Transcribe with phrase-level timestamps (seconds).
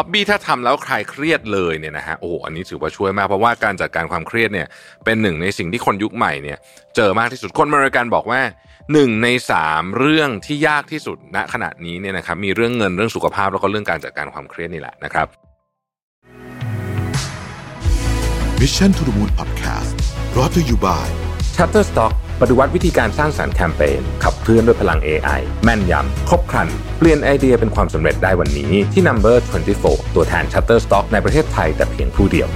[0.00, 4.66] ฮอบบี้ถ้าทำแล้วคลายเครียดเลยเนี่ยนะฮะโอ้โหอันนี้ถือว่าช่วยมากเพราะว่าการจัดการความเครียดเนี่ย
[5.04, 6.58] เป็นหนึ่งในสิ่งที่คนยุคใหม่เนี่ย
[6.96, 8.40] เจอมากที่สุดคนอเมริกันบอกว่า
[8.92, 15.26] หนึ่งในสามเรื่องที่ยากที่สุดณขณะนี้เนี่ยนะครับมีเรื่องเงินเรื่องสุขภาพแล้วก็เรื่องการจัดการความเครียดนี่แหละนะครับ
[18.60, 19.92] Mission to the Moon Podcast
[20.32, 21.06] brought to you by
[21.54, 22.12] Shutterstock
[22.42, 26.68] ปฏิวัติวิธีการสร้างสารรค์แคมเปญขับเคลื่อนด้วยพลัง AI แม่นยำ ครบครัน
[26.98, 29.36] เปลี่ยนไอเดียเป็นความสำเร็จได้วันนี้ที่ Number
[29.76, 32.48] 24 ตัวแทน Shutterstock ในประเทศไทยแต่เพียงผู้เดียว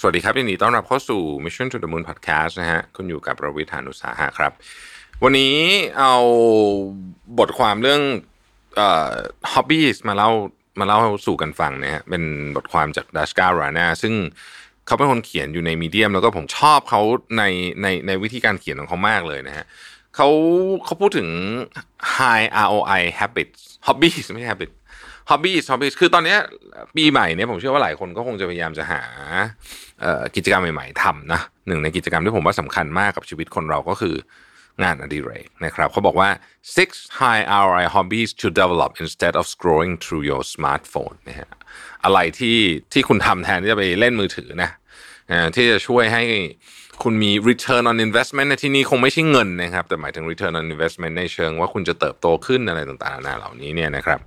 [0.00, 4.52] สวัสดีครับยินดีต้อนรับเข้าสู่ Mission to the Moon Podcast นะฮะคุณอยู่กับประวิทยานุสาหะครับ
[5.24, 5.56] วันนี้
[5.98, 6.14] เอา
[7.38, 8.02] บทความเรื่อง
[8.76, 9.12] เอ่อ
[9.52, 10.30] hobbies มาเล่า
[10.78, 12.22] มาเล่าสู่กันฟังนะฮะเป็น
[12.56, 14.14] บทความจากดัชการานาซึ่ง
[14.86, 17.00] เขาเป็นคนเขียนอยู่ในมีเดียม แล้วก็ผมชอบเขา
[17.38, 17.42] ใน
[17.82, 19.64] ในในวิธีการเขียนของเขามากเลยนะฮะ
[20.16, 20.28] เขา
[20.84, 21.28] เขาพูดถึง
[22.16, 24.76] high ROI habits hobbies ไม่ใช่ habits
[25.30, 26.36] hobbies hobbies คือตอนนี้
[26.96, 29.02] ปีใหม่เนี่ยผมเชื่อว่าหลายคนก็คงจะพยายามจะหา
[30.36, 34.14] กิจกรรมใหม่ๆทำนะหนึ่งในกิจกรรมที่ผมว่าสำคัญมากกับชีวิตคนเราก็คือ
[34.82, 36.30] งานอดิเรกนะครับเขาบอกว่า
[36.76, 36.88] six
[37.20, 41.48] high ROI hobbies to develop instead of scrolling through your smartphone นะฮะ
[42.04, 42.58] อะไรที่
[42.92, 44.70] ที่คุณทำแทนที่จะไปเล่นมือถือนะ
[45.54, 46.24] ที่จะช่วยให้
[47.02, 54.20] คุณมี return on investment ในที่นี้คงไม่ใช่เงินนะครับ แต่หมายถึง return on investment ในเชิงว่าคุณจะเติบโตขึ้นอะไรต่างๆนานาเหล่านี้เนี่ยนะครับ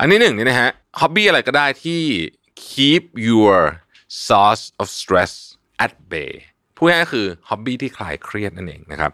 [0.00, 2.02] อันนี้หนึ่งนี่นะฮะ hobby อะไรก็ได้ที่
[2.68, 3.56] keep your
[4.26, 5.32] source of stress
[5.84, 6.32] at bay
[6.78, 9.10] พูดง่ายๆคือ hobby ที่คลายเครียดนั่นเองนะครับ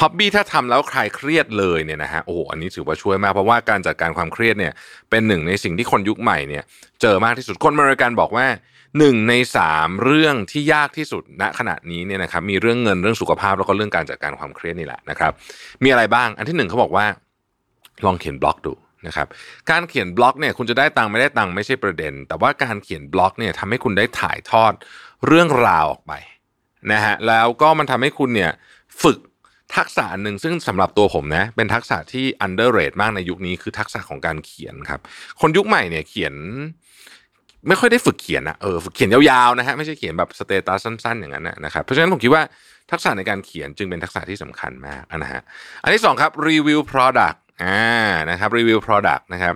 [0.00, 4.72] hobby ถ้าทำแล้วคลายเครียดเลยเนี่ยนะฮะโอ้โหอันนี้ถือว่าช่วยมากเพราะว่าการจัดการความเครียดเนี่ย
[5.10, 6.64] เป็นหนึ่งในสิ่งที่คนยุคใหม่เนี่ย
[7.00, 8.46] เจอมากที่สุดคนอเมริกันบอกว่า
[8.98, 15.32] หนึ่งในสามเรื่องที่ยากที่สุดณขณะนี้เนี่ยนะครับมีเรื่องเงินเรื่องสุขภาพแล้วก็เรื่องการจัดการความเครียดนี่แหละนะครับ
[15.82, 17.06] มีอะไรบ้างอันที่หนึ่งเขาบอกว่า
[18.04, 18.72] ลองเขียนบล็อกดู
[19.06, 19.26] นะครับ
[19.70, 24.72] การเขียนบล็อกเนี่ยคุณจะได้ตังค์ไม่ได้ตังค์ไม่ใช่ประเด็น แต่ว่าการเขียนบล็อกเนี่ยทำให้คุณได้ถ่ายทอด
[25.26, 26.12] เรื่องราวออกไป
[26.92, 28.50] นะฮะแล้วก็มันทำให้คุณเนี่ย
[29.02, 29.18] ฝึก
[29.76, 35.00] ทักษะหนึ่งซึ่งสำหรับตัวผมนะเป็นทักษะที่ underrate มากในยุคนี้คือทักษะของการเขียนครับ
[35.40, 36.34] คนยุคใหม่เนี่ยเขียน
[37.68, 42.42] ไม่ค่อยได้ฝึกเขียนนะเออฝึกเขียนยาวๆนะฮะไม่ใช่เขียนแบบสเตตัสสั้น ๆ อย่างนั้นนะครับเพราะฉะนั้นผมคิดว่า
[42.90, 45.42] ทักษะในการเขียนจึงเป็นทักษะที่สำคัญมากนะฮะ
[45.82, 47.86] อันที่สองครับรีวิว product อ่า
[48.30, 49.54] นะครับรีวิว product นะครับ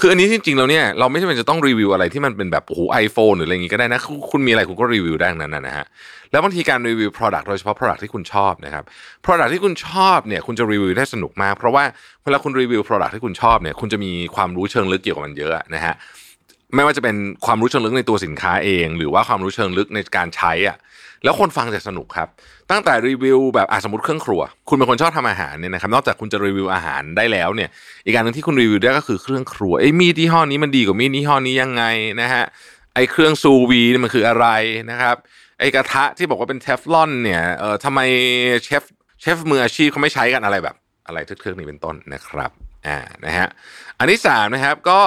[0.00, 5.86] คืออันนี้จริงๆแล้วเนี่ยเราไม่จำเป็นจะต้องรีวิวอะไรที่มันเป็นแบบโอ้โหไอโฟนหรืออะไรอย่างงี้ก็ได้นะคุณมีอะไรคุณก็รีวิวได้นั้นนะฮะ
[6.30, 8.84] แล้วบางทีการรีวิว product โดยเฉพาะ product ที่คุณชอบนะครับ
[9.24, 11.84] product ที่คุณชอบเนี่ยคุณจะรีวิวได้สนุกมาก เพราะว่า
[12.24, 15.94] เวลาคุณรีวิว product ที่คุณชอบเนี่ยคุณจะมีความรู้เชิงลึกเกี่ยวกับมันเยอะนะฮะ
[16.74, 20.76] ไม่ว่าจะเป็นความรู้เชิงลึกในตัวสินค้าเอง หรือว่าความรู้เชิงลึกในการใช้อะ
[21.24, 22.28] แล้วคนฟังจะสนุกครับ
[22.70, 27.68] ตั้งแต่รีวิวแบบอะสมมติเครื่องครัว คุณเป็นคนชอบทำอาหารเนี่ยนะครับ นอกจากคุณจะรีวิวอาหารได้แล้วเนี่ย
[28.04, 31.84] อีกการหนึ่งที่คุณรีวิวได้ก็คือเครื่องครัวไอ้มีดยี่ห้อนี้มันดีกว่ามีดยี่ห้อนี้ยังไง
[32.20, 32.44] นะฮะ
[32.94, 34.46] ไอ้เครื่องซูวีมันคืออะไร
[34.90, 35.16] นะครับ
[35.60, 38.00] ไอ้กระทะที่บอกว่าเป็นเทฟลอนเนี่ยเออทำไม
[38.64, 38.82] เชฟ
[39.20, 42.50] เชฟมืออาชีพเขาไม่ใช้กันอะไรแบบอะไรทึกๆนี้เป็นต้นนะครับ
[42.86, 43.48] อ่านะฮะ
[43.98, 45.00] อันที่สามนะครับก็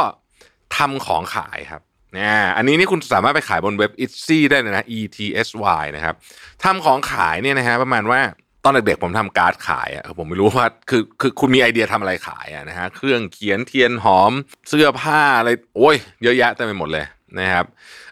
[0.77, 1.81] ทำของขายครับ
[2.17, 5.17] นะอันนี้นี่คุณสามารถไปขายบนเว็บ Etsy ได้เลยนะ E T
[5.47, 5.49] S
[5.81, 6.15] Y นะครับ
[6.63, 8.21] ทำของขายเนี่ยนะฮะประมาณว่า
[8.63, 14.31] ตอนเด็กๆผมทำการ์ดขายอะผมไม่รู้ว่าคือคือคุณมีไอเดียทำอะไรขายอะนะฮะเครื่องเขียนเทียนหอม
[14.69, 17.05] เสื้อผ้าอะไรโอ้ยเยอะแยะเต็มไปหมดเลย
[17.39, 17.65] นะครับ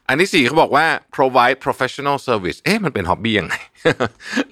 [0.07, 3.55] อันที่สี่เขาบอกว่า provide professional service เอ๊ะมันเป็นฮ็อบบี้ยังไง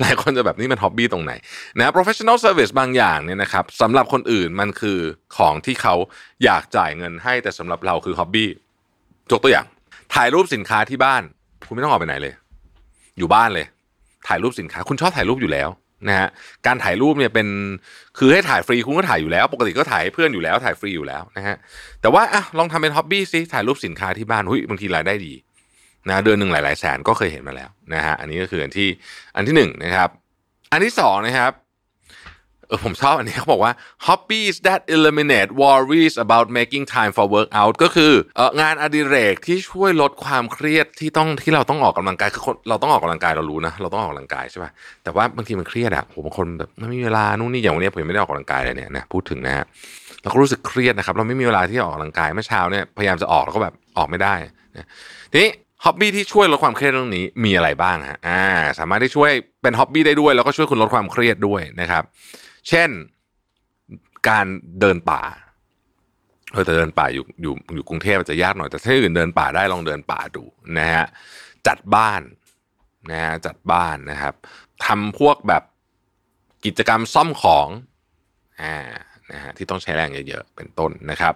[0.02, 1.34] หลายคนจะแบบนี้มันฮ็อบบี้ตรงไหน
[1.78, 5.00] นะ professional service บางอย่างเนี่ยนะครับสำหรับคนอื่นมันคือ
[5.38, 5.96] ของที่เขา
[6.44, 8.50] อยากจ่ายเงินให้แต่สำหรับเราคือฮ็อบบี้
[9.32, 9.66] ยกตัวอย่าง
[10.16, 11.24] ถ่ายรูปสินค้าที่บ้าน
[11.68, 12.34] คุณไม่ต้องออกไปไหนเลย
[13.18, 13.66] อยู่บ้านเลย
[14.28, 15.70] ถ่ายรูปสินค้า คุณชอบถ่ายรูปอยู่แล้ว
[16.10, 16.30] นะฮะ
[16.66, 17.48] การถ่ายรูปเนี่ยเป็น
[18.18, 21.56] คือให้ถ่ายฟรีคุณก็ถ่ายอยู่แล้ว ปกติก็ถ่ายให้เพื่อนอยู่แล้วถ่ายฟรีอยู่แล้วนะฮะ
[22.02, 25.34] แต่ว่าอะลองทำเป็นฮ็อบบี้สิถ่ายรูปสินค้าที่บ้านหุ้ยบางทีรายได้ดี
[26.10, 28.90] นะเดือนหนึ่งหลายๆแสนก็เคยเห็นมาแล้วนะฮะอันนี้ก็คืออันที่
[29.36, 30.10] อันที่หนึ่งนะครับ
[30.72, 31.52] อันที่สองนะครับ
[32.72, 33.74] ออผมชอบอันนี้เขาบอกว่า
[34.08, 44.72] hobbies that eliminate worries about making time for workout ก็คือเอองานอดิเรกที่ช่วยลดความเครียดที่ต้องที่เราต้องออกกำลังกายคือคนเราต้องออกกำลังกายเรารู้นะเราต้องออกกำลังกายใช่ป่ะ
[45.04, 49.66] แต่ว่าบางทีมันเครียดอะผมบางคนแบบไม่มีเวลานู่นนี่อย่างวันนี้ผมไม่ได้ออกกำลังกายเลยเนี่ยนะพูดถึงนะฮะ
[50.22, 54.34] เราก็รู้สึกเครียดนะครับ เราไม่มีเวลาที่ออกกำลังกายเมื่อเช้าเนี่ยพยายามจะออกแล้วก็แบบออกไม่ได้
[54.76, 54.88] นะ
[55.32, 55.52] ทีนี้
[55.86, 58.42] ฮ็อบบี้ที่ช่วยลดความเครียดเรื่องนี้มีอะไรบ้างฮะอ่า
[58.80, 59.32] สามารถที่ช่วย
[59.62, 62.04] เป็นฮ็อบบี้ได้ด้วย แล้วก็ช่วยคุณลดความเครียดด้วยนะครับ
[62.70, 62.90] เช่น
[64.30, 64.46] การ
[64.80, 65.22] เดินป่า
[66.52, 70.44] เออแต่เดินป่าอยู่อยู่อยู่กรุงเทพจะยากหน่อยแต่ถ้าอื่นเดินป่าได้ลองเดินป่าดู
[70.78, 71.06] นะฮะ
[71.68, 72.22] จัดบ้าน
[73.12, 74.34] นะฮะจัดบ้านนะครับ
[74.86, 75.64] ทำพวกแบบ
[76.66, 77.68] กิจกรรมซ่อมของ
[78.62, 78.78] อ่า
[79.32, 81.34] นะฮะที่ต้องใช้แรงเยอะๆเป็นต้นนะครับ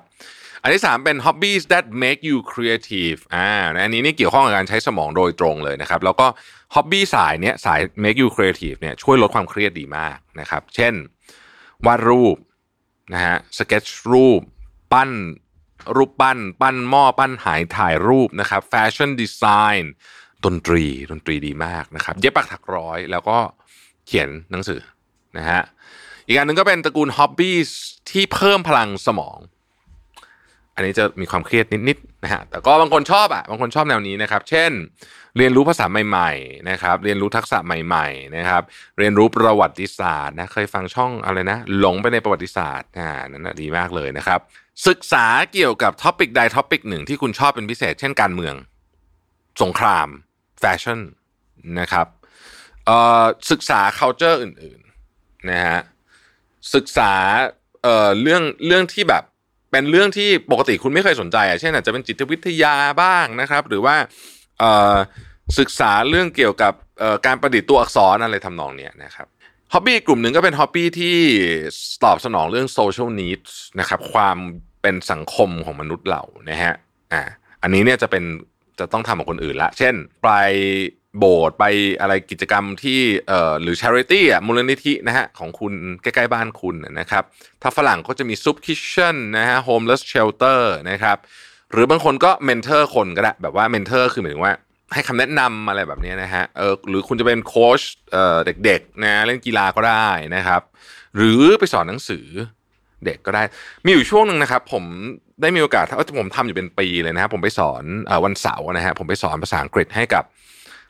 [0.61, 3.47] อันที่ 3 เป็น hobbies that make you creative อ่า
[3.83, 6.27] อันนี้นี่เกี่ยวข้องกับการใช้สมองโดยตรงเลยนะครับ แล้วก็
[6.75, 10.93] hobby สายเนี้ยสาย make you creative เนี่ยช่วยลดความเครียดดีมากนะครับ เช่น
[11.85, 12.37] วาดรูป
[13.13, 14.41] นะฮะสเก็ตรูป
[14.93, 15.11] ปั้น
[15.95, 19.43] รูปปั้น ปั้นหม้อปั้นไหถ่ายรูปนะครับแฟชั่นดีไซ
[19.81, 19.93] น์
[20.45, 23.37] ดนตรีดนตรีดีมากนะครับเย็บปักถักร้อยแล้วก็
[24.05, 24.79] เขียนหนังสือ
[25.37, 25.61] นะฮะ
[26.27, 27.57] อีกอันหนึ่งก็เป็นตระกูล hobby
[28.11, 29.37] ที่เพิ่มพลังสมอง
[30.75, 34.71] อันนี้จะมีความเครียดนิดๆนะฮะแต่ก็บางคนชอบอะบางคนชอบแนวนี้นะครับ เช่น
[35.37, 38.61] เรียนรู้ภาษาใหม่ๆนะครับเรียนรู้ทักษะใหม่ๆนะครับ
[38.99, 44.39] เรียนรู้ประวัติศาสตร์นะเคยฟังช่องอะไรนะ หลงไปในประวัติศาสตร์อ่านั่นนะดีมากเลยนะครับ
[44.87, 48.55] ศึกษาเกี่ยวกับ topic ใด topic หนึ่งที่คุณชอบเป็นพิเศษ เช่นการเมือง
[49.61, 50.07] สงคราม
[50.59, 50.99] แฟชั่น
[51.79, 52.07] นะครับ
[52.85, 55.79] เอ่อศึกษา culture อื่นๆนะฮะ
[56.75, 57.11] ศึกษา
[57.83, 59.23] เอ่อเรื่องเรื่องที่แบบ
[59.75, 63.95] เป็นเรื่องที่ปกติคุณไม่เคยสนใจอะเช่นอาจจะเป็นจิตวิทยาบ้างนะครับ หรือว่า
[65.59, 66.73] ศึกษาเรื่องเกี่ยวกับ
[67.25, 69.27] การประดิษฐ์ตัวอักษรอะไรทำนองเนี้ยนะครับ
[69.73, 71.17] hobby กลุ่มหนึ่งก็เป็น hobby ที่
[72.03, 74.37] ตอบสนองเรื่อง social needs นะครับความ
[74.81, 76.73] เป็นสังคมของมนุษย์เรานะฮะ
[77.13, 77.21] อ่า
[77.61, 78.23] อันนี้เนี่ยจะเป็น
[78.79, 79.93] จะต้องทำกับคนอื่นละ เช่น
[80.23, 80.29] ไป
[81.19, 81.65] โบสถ์ไป
[82.01, 87.23] อะไรกิจกรรมที่เอ่อหรือ charity อะมูลนิธินะฮะของคุณใกล้ๆบ้านคุณนะครับ
[87.61, 91.17] ถ้าฝรั่งก็จะมี soup kitchen นะฮะ homeless shelter นะครับ
[91.71, 94.53] หรือบางคนก็ mentor คนก็ได้แบบว่า mentor คือหมายถึงว่า
[94.93, 100.61] ให้คำแนะนำอะไรแบบนี้นะฮะเออหรือคุณจะเป็นโค้ชเอ่อเด็กๆนะเล่นกีฬาก็ได้นะครับ
[101.17, 102.25] หรือไปสอนหนังสือ
[103.05, 103.43] เด็กก็ได้
[103.83, 104.83] มีอยู่ช่วงหนึ่งนะครับ ผม
[105.41, 110.23] ได้มีโอกาสเอ้ยผมทำอยู่เป็นปีเลยนะครับผมไปสอนอวันเสาร์นะฮะผมไปสอนภาษาอังกฤษให้กับ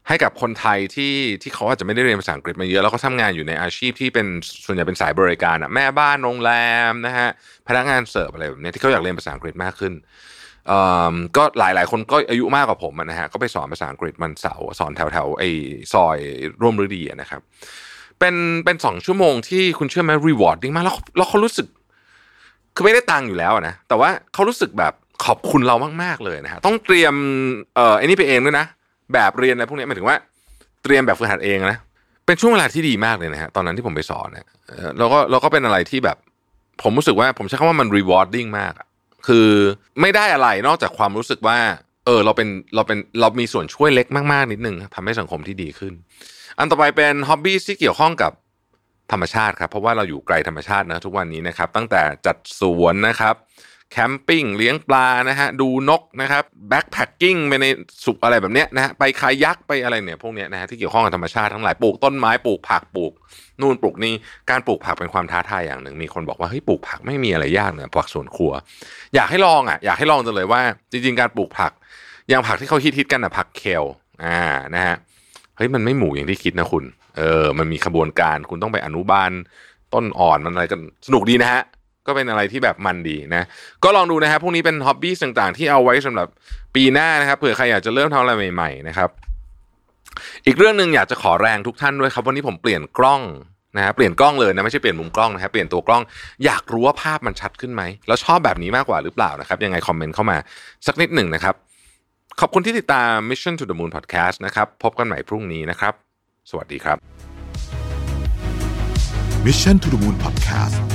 [0.07, 4.27] ให้กับคนไทยที่ที่เขาอาจจะไม่ได้เรียนภาษาอังกฤษมาเยอะแล้วก็ทำงานอยู่ในอาชีพที่เป็น
[4.65, 6.51] ส่วนใหญ่เป็นสายบริการอะแม่บ้านโรงแร
[6.89, 7.29] มนะฮะ
[7.67, 9.93] พนักงานเสิร์ฟอะไรแบบนี้ที่เขาอยากเรียนภาษาอังกฤษมากขึ้น
[10.67, 10.79] เอ่
[11.11, 15.49] อก็หลายหลายๆคนก็อายุมากกว่าผมนะฮะก็ไปสอนภาษาอังกฤษมันเสาร์สอนแถวแถวไอ้
[15.93, 16.17] ซอย
[16.61, 17.41] ร่วมฤดีนะครับ
[18.19, 18.35] เป็น
[18.65, 21.67] เป็นสองชั่วโมงที่คุณเชื่อไหม rewarding มากแล้วแล้วเขารู้สึก
[22.75, 24.93] คือไม่ได้ตังค์อยู่แล้วนะแต่ว่าเขารู้สึกแบบ
[25.25, 27.13] ขอบคุณเรามาก ๆ เลยนะฮะต้องเตรียม
[27.75, 28.65] เอ่อไอ้นี่ไปเองด้วยนะ
[29.13, 30.17] แบบเรียนอะไรพวกนี้หมายถึงว่า
[30.83, 31.77] เตรียมแบบฝึกหัดเองนะ
[32.25, 36.17] เป็นช่วงเวลาที่ดีมากเลยนะฮะตอนนั้นที่ผมไปสอนเนี่ยเอ่อแล้วก็แล้วก็เป็นอะไรที่แบบ
[36.81, 38.87] ผมรู้สึกว่าผมใช้คำว่ามัน rewarding มากอะ
[39.27, 39.49] คือ
[40.01, 41.57] ไม่ได้อะไรนอกจากความรู้สึกว่า
[42.05, 45.93] เออเราเป็นเราเป็นเรามีส่วนช่วยเล็กมากๆนิดนึงทำให้สังคมที่ดีขึ้น
[46.57, 48.31] อันต่อไปเป็น hobby ที่เกี่ยวข้องกับ
[49.11, 53.35] ธรรมชาติครับเพราะว่าเราอยู่ไกลธรรมชาตินะทุกวันนี้นะครับ ตั้งแต่จัดสวนนะครับ
[53.91, 57.65] camping เลี้ยงปลานะฮะดูนกนะครับ backpacking ไปใน
[58.05, 63.11] สุกอะไรแบบเนี้ยนะฮะไป kayak ไปอะไรเนี่ยพวกเนี้ยนะฮะที่เกี่ยวข้องกับธรรมชาติทั้งหลายปลูกต้นไม้ปลูกผักปลูก
[63.61, 64.13] นู่นปลูกนี่
[64.49, 68.51] การปลูกผักเป็นความท้าทายอย่างหนึ่ง มีคนบอกว่าเฮ้ยปลูกผักไม่มีอะไรยากเนี่ยผักสวนครัว
[69.15, 70.61] อยากให้ลองอะอยากให้ลองจังเลยว่า
[70.91, 71.71] จริง ๆ การปลูกผัก
[72.29, 73.83] อย่างผักที่เขาฮิตๆกันอะผักเคล
[74.23, 74.41] อ่า
[74.75, 74.95] นะฮะ
[75.57, 76.83] เฮ้ยมันไม่หมูอย่างที่คิดนะคุณ
[77.17, 79.31] เออมันมีขบวนการคุณต้องไปอนุบาล
[79.93, 81.61] ต้นอ่อนมันอะไรกันสนุกดีนะฮะ
[82.07, 83.43] ก็เป็นอะไรที่แบบมันดีนะ
[83.83, 86.27] ก็ลองดูนะครับพวกนี้เป็นฮ็อบบี้ต่างๆ ที่เอาไว้สำหรับ
[86.75, 89.09] ปีหน้านะครับเผื่อใครอยากจะเริ่มทำอะไรใหม่ๆนะครับ
[90.45, 93.21] อีกเรื่องหนึ่งอยากจะขอแรงทุกท่านด้วยครับวันนี้ผมเปลี่ยนกล้อง
[93.77, 96.03] นะฮะเปลี่ยนกล้องเลยนะไม่ใช่เปลี่ยนมุมกล้องนะครับเปลี่ยนตัวกล้อง
[96.45, 100.37] อยากรู้ว่าภาพมันชัดขึ้นไหมแล้วชอบแบบนี้มากกว่าหรือเปล่านะครับ ยังไงคอมเมนต์เข้ามา
[100.87, 101.55] สักนิดหนึ่งนะครับ
[102.41, 105.93] ขอบคุณที่ติดตาม Mission to the Moon Podcast นะครับพบกันใหม่พรุ่งนี้นะครับ
[106.49, 106.97] สวัสดีครับ
[109.45, 110.94] Mission to the Moon Podcast